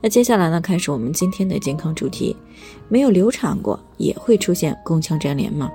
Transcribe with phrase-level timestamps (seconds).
[0.00, 2.36] 那接下来呢，开始我们今天的健康主题：
[2.88, 5.68] 没有流产过也会出现宫腔粘连吗？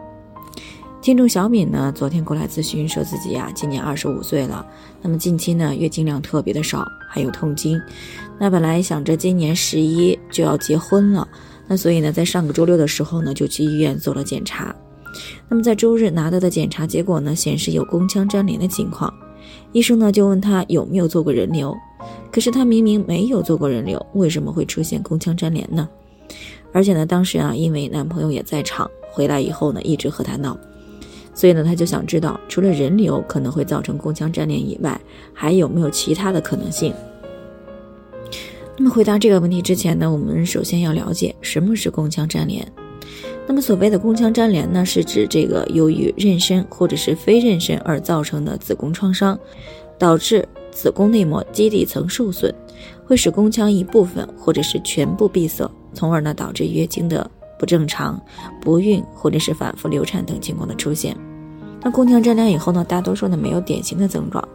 [1.01, 4.65] 听众小敏呢，昨天过来咨询，说自己呀今年二十五岁了，
[5.01, 7.77] 那么近期呢月经量特别的少，还有痛经。
[8.39, 11.27] 那本来想着今年十一就要结婚了，
[11.67, 14.73] 那所以呢在上个周六的时候呢就去医院做了检查。
[15.49, 19.13] 那么在周日拿到的检查结果呢显示有宫腔粘连的情况，
[19.73, 21.75] 医生呢就问他有没有做过人流，
[22.31, 25.87] 可是他明明没有做过人流，为什么会出现宫腔粘连呢？
[26.71, 30.57] 而且呢当时啊因为男朋友也在场，回来以后呢一直和他闹。
[31.35, 35.01] 所以呢，他就想知道，除了人流可能会造成宫腔粘连以外，
[35.33, 36.93] 还有没有其他的可能性？
[38.77, 42.71] 那么回答这个问题之前呢，我们首先要了解什么是宫腔粘连。
[43.47, 49.37] 那么所谓的宫腔粘连呢，是指这个由于妊娠或者是非妊娠而造成的子宫创伤，
[49.97, 52.53] 导致子宫内膜基底层受损，
[53.05, 57.29] 会使宫腔一部分或者是全部闭塞，从而呢导致月经的。
[57.55, 58.21] 不正常、
[58.61, 61.15] 不孕或者是反复流产等情况的出现，
[61.81, 64.45] 那宫腔粘连以后呢，大多数呢没有典型的症状。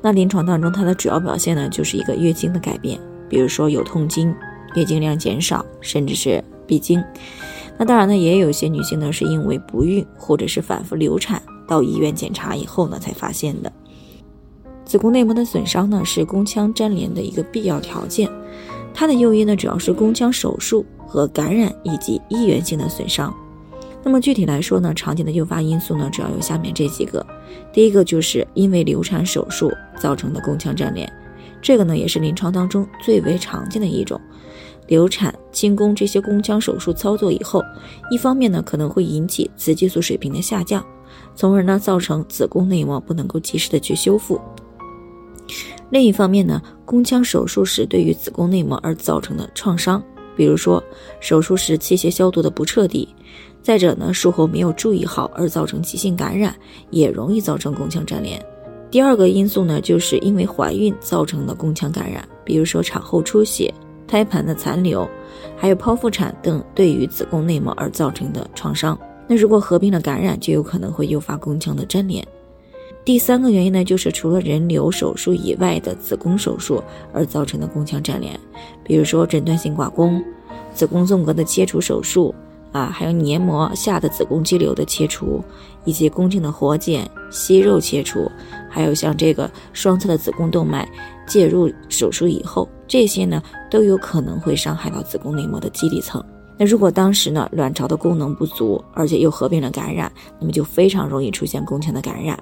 [0.00, 4.34] 那临床当中，它的主要表现呢就是一个月经的改变，比如说有痛经、
[4.74, 7.02] 月经量减少，甚至是闭经。
[7.76, 13.70] 那当然呢，也有一些女性呢是因为不孕或者是反复流产，到医院检查以后呢才发现的。
[14.96, 18.30] 子宫内膜的损伤呢是宫腔粘连的一个必要条件，
[18.94, 20.86] 它的诱因呢主要是宫腔手术。
[21.06, 23.32] 和感染以及医源性的损伤，
[24.02, 27.24] 那么具体来说呢，常见的诱发因素呢，主要有下面这几个。
[27.72, 31.10] 第一个就是因为流产手术造成的宫腔粘连，
[31.62, 34.18] 这个呢也是临床当中最为常见的一种。
[34.88, 37.62] 流产、清宫这些宫腔手术操作以后，
[38.10, 40.84] 一方面呢可能会引起雌激素水平的下降，
[41.36, 44.40] 从而呢造成子宫内膜不能够及时的去修复。
[45.90, 50.02] 另一方面呢，宫腔手术时对于子宫内膜而造成的创伤。
[50.36, 50.82] 比如说，
[51.18, 53.08] 手术时器械消毒的不彻底，
[53.62, 56.54] 再者呢，术后没有注意好而造成急性感染，
[56.90, 58.44] 也容易造成宫腔粘连。
[58.90, 63.72] 第二个因素呢，就是因为怀孕造成的宫腔感染，比如说产后出血、
[64.06, 65.08] 胎盘的残留，
[65.56, 68.98] 还有剖腹产等对于子宫内膜而造成的创伤。
[69.26, 72.26] 那如果合并了感染，就有可能会诱发宫腔的粘连。
[73.06, 78.38] 第三个原因呢，就是除了人流手术以外的子宫手术而造成的宫腔粘连，
[78.82, 80.20] 比如说诊断性刮宫、
[80.74, 82.34] 子宫纵隔的切除手术
[82.72, 85.40] 啊，还有黏膜下的子宫肌瘤的切除，
[85.84, 88.28] 以及宫颈的活检、息肉切除，
[88.68, 90.84] 还有像这个双侧的子宫动脉
[91.28, 93.40] 介入手术以后，这些呢
[93.70, 96.20] 都有可能会伤害到子宫内膜的基底层。
[96.58, 102.36] 那如果当时呢卵巢的功能不足，而且又合并了感染，那么就非常容易出现宫腔的感染。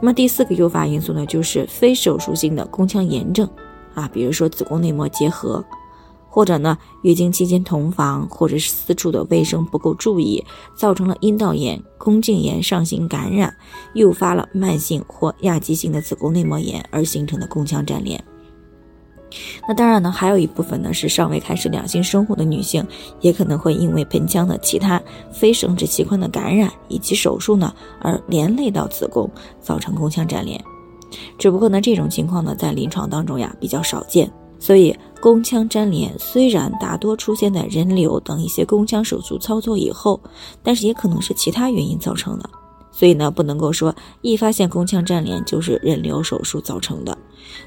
[0.00, 3.48] 那么第四个诱发因素呢，就是非手术性的宫腔炎症，
[3.94, 5.62] 啊，比如说子宫内膜结核，
[6.28, 10.42] 或者呢月经期间同房或者是私处的卫生不够注意，
[10.74, 13.54] 造成了阴道炎、宫颈炎上行感染，
[13.92, 18.24] 诱发了慢性或亚急性的子宫内膜炎而形成的宫腔粘连。
[19.68, 22.86] 那当然呢，还有一部分呢是尚未开始两性生活的女性，
[23.20, 25.00] 也可能会因为盆腔的其他
[25.32, 29.30] 非生殖器官的感染以及手术呢，而连累到子宫，
[29.60, 30.62] 造成宫腔粘连。
[31.38, 34.30] 只不过呢，这种情况呢在临床当中呀比较少见。
[34.58, 40.20] 所以，宫腔粘连虽然大多出现在人流等一些宫腔手术操作以后，
[40.62, 42.50] 但是也可能是其他原因造成的。
[42.92, 47.16] 所以呢，不能够说一发现宫腔粘连就是人流手术造成的。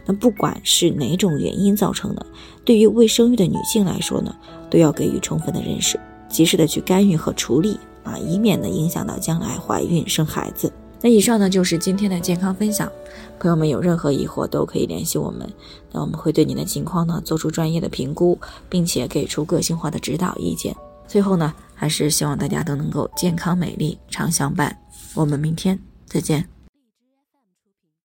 [0.06, 2.26] 那不管是哪种原因造成的，
[2.64, 4.36] 对于未生育的女性来说呢，
[4.70, 10.72] 都要给予充分的认识，及时的去干预和处理啊，以免呢影响到将来怀孕生孩子。
[11.02, 12.90] 那以上呢就是今天的健康分享，
[13.38, 15.52] 朋友们有任何疑惑都可以联系我们，
[15.92, 18.38] 那我们会对你的情况呢做出专业的评估，
[18.70, 20.74] 并且给出个性化的指导意见。
[21.06, 24.78] 最后呢，还是希望大家都能够健康美丽常相伴。
[25.16, 26.63] 我们明天再见。